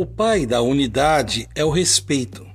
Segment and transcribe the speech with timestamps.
[0.00, 2.46] O pai da unidade é o respeito.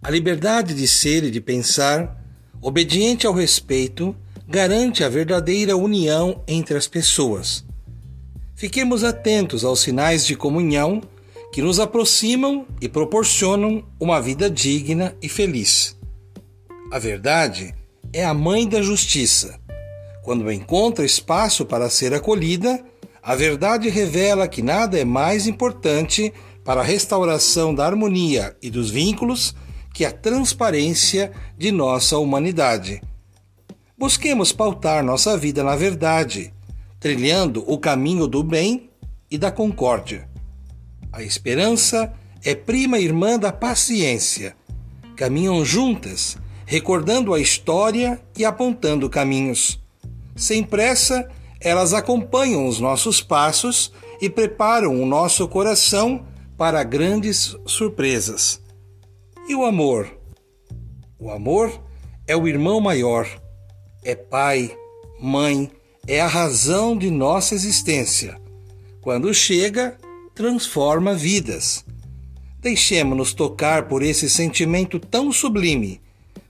[0.00, 2.24] A liberdade de ser e de pensar,
[2.62, 4.14] obediente ao respeito,
[4.46, 7.64] garante a verdadeira união entre as pessoas.
[8.54, 11.02] Fiquemos atentos aos sinais de comunhão
[11.52, 15.98] que nos aproximam e proporcionam uma vida digna e feliz.
[16.92, 17.74] A verdade
[18.12, 19.58] é a mãe da justiça.
[20.22, 22.80] Quando encontra espaço para ser acolhida,
[23.20, 26.32] a verdade revela que nada é mais importante
[26.64, 29.54] para a restauração da harmonia e dos vínculos
[29.92, 33.02] que a transparência de nossa humanidade.
[33.98, 36.54] Busquemos pautar nossa vida na verdade,
[36.98, 38.90] trilhando o caminho do bem
[39.30, 40.28] e da concórdia.
[41.12, 42.12] A esperança
[42.44, 44.56] é prima irmã da paciência.
[45.16, 49.78] Caminham juntas, recordando a história e apontando caminhos.
[50.36, 51.28] Sem pressa,
[51.60, 56.24] elas acompanham os nossos passos e preparam o nosso coração
[56.60, 58.60] para grandes surpresas.
[59.48, 60.14] E o amor?
[61.18, 61.82] O amor
[62.26, 63.26] é o irmão maior,
[64.04, 64.76] é pai,
[65.18, 65.70] mãe,
[66.06, 68.38] é a razão de nossa existência.
[69.00, 69.96] Quando chega,
[70.34, 71.82] transforma vidas.
[72.60, 75.98] Deixemos-nos tocar por esse sentimento tão sublime,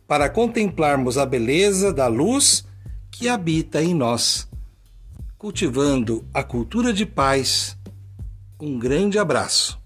[0.09, 2.65] para contemplarmos a beleza da luz
[3.13, 4.51] que habita em nós
[5.39, 7.75] cultivando a cultura de paz.
[8.61, 9.80] Um grande abraço.